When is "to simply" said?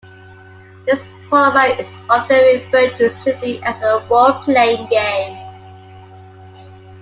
2.97-3.61